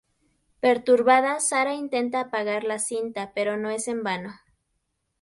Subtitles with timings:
[0.65, 4.33] Perturbada, Sarah intenta apagar la cinta pero es en vano.